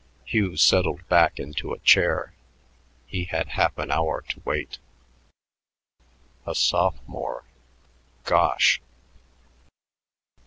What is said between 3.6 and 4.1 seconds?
an